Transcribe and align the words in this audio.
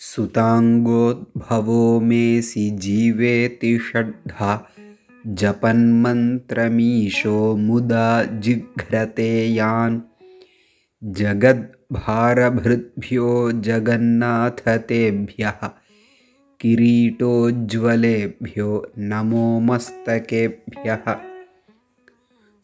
सुताङ्गोद्भवो 0.00 1.82
मेऽसि 2.08 2.64
जीवेति 2.84 3.72
षड्धा 3.88 4.50
जपन्मन्त्रमीशो 5.40 7.36
मुदा 7.66 8.06
जिघ्रते 8.44 9.30
यान् 9.54 9.98
जगद्भारभृद्भ्यो 12.02 13.28
जगन्नाथतेभ्यः 13.68 15.60
கிரீட்டோஜ்வலேபியோ 16.60 18.70
நமோ 19.10 19.46
மஸ்தகேபியः 19.68 21.06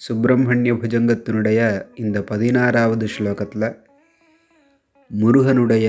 சுப்பிரமணிய 0.00 0.72
புஜங்கத்தினுடைய 0.74 1.60
இந்த 2.02 2.18
பதினாறாவது 2.28 3.06
ஸ்லோகத்தில் 3.14 3.66
முருகனுடைய 5.10 5.86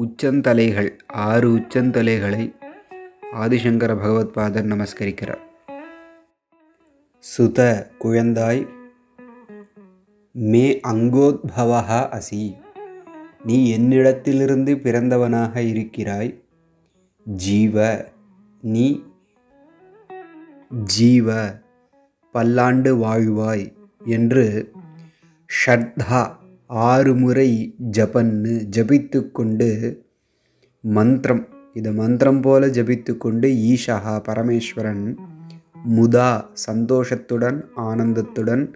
உச்சந்தலைகள் 0.00 0.98
ஆறு 1.06 1.48
உச்சந்தலைகளை 1.50 2.54
ஆதிசங்கர 3.32 3.92
பகவத்பாதர் 4.02 4.68
நமஸ்கரிக்கிறார். 4.72 5.42
சுத 7.38 7.90
குழந்தாய் 8.00 8.68
மே 10.32 10.80
அங்கோத்பவா 10.88 12.18
அசி. 12.18 12.58
நீ 13.44 13.78
என்னிடத்திலிருந்து 13.78 14.74
பிறந்தவனாக 14.76 15.56
இருக்கிறாய். 15.56 16.42
ஜீவ 17.24 18.04
நீ 18.60 19.02
ஜீவ 20.84 21.54
பல்லாண்டு 22.32 22.96
வாழ்வாய் 22.96 23.72
என்று 24.04 24.72
ஷர்தா 25.50 26.38
ஆறு 26.70 27.14
முறை 27.14 27.74
ஜபன்னு 27.92 28.68
ஜபித்து 28.76 29.32
கொண்டு 29.32 29.68
மந்திரம் 30.80 31.48
இது 31.74 31.92
மந்திரம் 31.92 32.40
போல 32.40 32.66
ஜபித்து 32.66 33.16
கொண்டு 33.16 33.48
ஈஷா 33.48 33.96
பரமேஸ்வரன் 34.06 35.16
முதா 35.84 36.50
சந்தோஷத்துடன் 36.52 37.68
ஆனந்தத்துடன் 37.76 38.72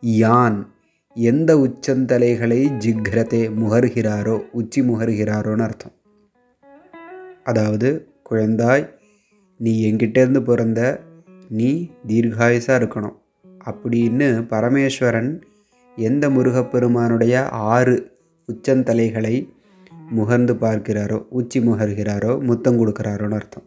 யான் 0.00 0.72
எந்த 1.14 1.56
உச்சந்தலைகளை 1.56 2.60
ஜிக்ரதே 2.84 3.42
முகர்கிறாரோ 3.60 4.50
உச்சி 4.50 4.80
முகர்கிறாரோன்னு 4.80 5.60
அர்த்தம். 5.60 5.92
அதாவது 7.44 8.08
குழந்தாய் 8.30 8.88
நீ 9.56 9.92
எங்கிட்டேருந்து 9.92 10.40
பிறந்த 10.40 11.02
நீ 11.48 11.90
தீர்காயுசாக 12.06 12.80
இருக்கணும். 12.80 13.16
அப்படின்னு 13.64 14.46
பரமேஸ்வரன் 14.46 15.42
எந்த 16.06 16.24
முருகப்பெருமானுடைய 16.30 17.34
ஆறு 17.48 17.94
உச்சந்தலைகளை 18.48 19.34
முகர்ந்து 20.16 20.54
பார்க்கிறாரோ 20.64 21.18
உச்சி 21.28 21.58
முகர்கிறாரோ 21.60 22.32
முத்தம் 22.40 22.78
கொடுக்கிறாரோன்னு 22.80 23.36
அர்த்தம். 23.40 23.66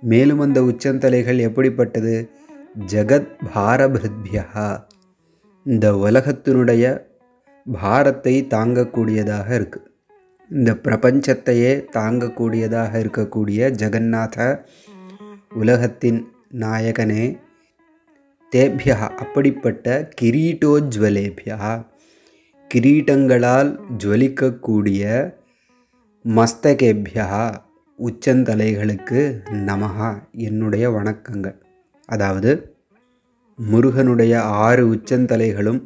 மேலும் 0.00 0.40
அந்த 0.40 0.58
உச்சந்தலைகள் 0.62 1.38
எப்படிப்பட்டது? 1.48 2.14
ஜகத் 2.92 3.30
பாரபிருத்யா. 3.54 4.44
இந்த 5.66 5.86
உலகத்தினுடைய 6.06 6.84
பாரத்தை 7.66 8.34
தாங்கக்கூடியதாக 8.50 9.48
இருக்குது 9.58 9.88
இந்த 10.50 10.70
பிரபஞ்சத்தையே 10.84 11.72
தாங்கக்கூடியதாக 11.96 12.92
இருக்கக்கூடிய 13.04 13.70
ஜெகநாத 13.82 14.38
உலகத்தின் 15.54 16.20
நாயகனே 16.60 17.24
தேபியா 18.54 18.96
அப்படிப்பட்ட 19.22 20.12
கிரீட்டோஜ்வலேபியா 20.20 21.58
கிரீட்டங்களால் 22.70 23.70
ஜுவலிக்கக்கூடிய 24.02 25.02
மஸ்தகேபியா 26.24 27.26
உச்சந்தலைகளுக்கு 27.98 29.20
நமகா 29.68 30.08
என்னுடைய 30.32 30.90
வணக்கங்கள். 30.90 31.56
அதாவது 32.08 32.52
முருகனுடைய 33.58 34.42
ஆறு 34.42 34.84
உச்சந்தலைகளும் 34.94 35.80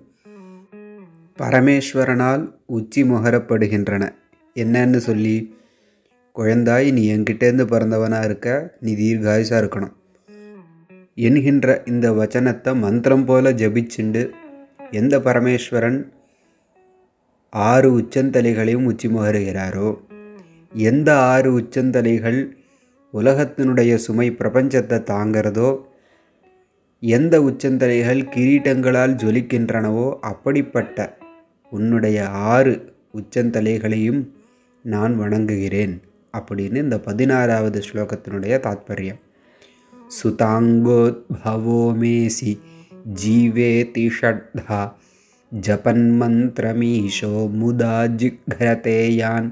பரமேஸ்வரனால் 1.39 2.45
உச்சி 2.67 3.03
முகரப்படுகின்றன. 3.03 4.05
என்னன்னு 4.57 4.97
சொல்லி 4.97 5.37
குழந்தாய் 6.37 6.93
நீ 6.93 7.05
என்கிட்டேருந்து 7.17 7.67
பிறந்தவனாக 7.75 8.25
இருக்க 8.25 8.77
நீ 8.81 8.95
தீர்காயுசாக 8.95 9.63
இருக்கணும். 9.65 9.95
என்கின்ற 11.15 11.83
இந்த 11.85 12.13
வச்சனத்தை 12.13 12.79
மந்திரம் 12.79 13.25
போல 13.25 13.53
ஜபிச்சுண்டு 13.53 14.23
எந்த 14.91 15.19
பரமேஸ்வரன் 15.19 15.99
ஆறு 17.49 17.89
உச்சந்தலைகளையும் 17.99 18.85
உச்சி 18.85 19.09
முகருகிறாரோ 19.09 19.99
எந்த 20.73 21.11
ஆறு 21.17 21.51
உச்சந்தலைகள் 21.59 22.41
உலகத்தினுடைய 23.15 23.95
சுமை 23.95 24.31
பிரபஞ்சத்தை 24.31 24.99
தாங்கிறதோ 25.11 25.71
எந்த 27.03 27.35
உச்சந்தலைகள் 27.43 28.23
கிரீட்டங்களால் 28.35 29.15
ஜொலிக்கின்றனவோ 29.15 30.07
அப்படிப்பட்ட 30.21 31.19
உன்னுடைய 31.71 32.29
ஆறு 32.29 32.95
உச்சந்தலைகளையும் 33.15 34.23
நான் 34.85 35.19
வணங்குகிறேன் 35.19 35.95
அப்படின்னு 36.35 36.77
இந்த 36.77 36.99
பதினாறாவது 36.99 37.83
ஸ்லோகத்தினுடைய 37.93 38.55
தாத்பரியம். 38.59 39.21
सुताङ्गोद्भवो 40.17 41.81
मेऽसि 42.01 42.53
जीवेति 43.21 44.05
षड्धा 44.11 44.81
जपन्मन्त्रमीशो 45.55 47.49
मुदा 47.49 48.07
जिघ्रते 48.21 48.99
यान् 49.09 49.51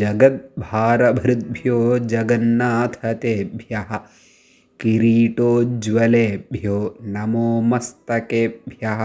जगद्भारभृद्भ्यो 0.00 1.78
जगन्नाथ 2.12 2.94
तेभ्यः 3.22 3.90
किरीटोज्ज्वलेभ्यो 4.80 6.78
नमो 7.16 7.48
मस्तकेभ्यः। 7.60 9.00